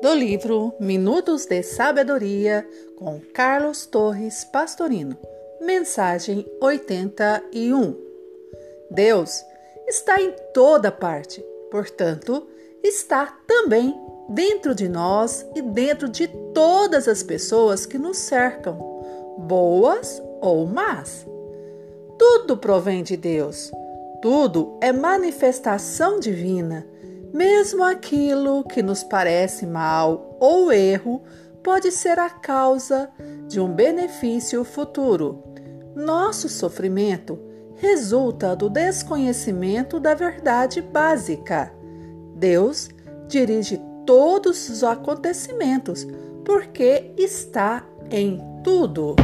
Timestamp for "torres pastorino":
3.86-5.16